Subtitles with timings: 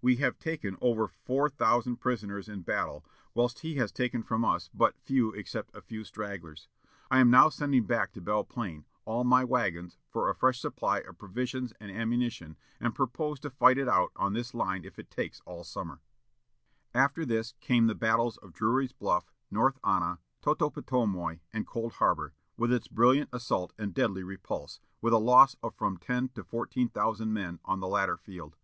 [0.00, 4.70] We have taken over four thousand prisoners in battle, whilst he has taken from us
[4.72, 6.68] but few except a few stragglers.
[7.10, 10.98] I am now sending back to Belle Plain all my wagons for a fresh supply
[11.00, 15.10] of provisions and ammunition, and purpose to fight it out on this line if it
[15.10, 16.00] takes all summer."
[16.94, 22.72] After this came the battles of Drury's Bluff, North Anna, Totopotomoy, and Cold Harbor, with
[22.72, 27.32] its brilliant assault and deadly repulse, with a loss of from ten to fourteen thousand
[27.32, 28.54] men on the latter field.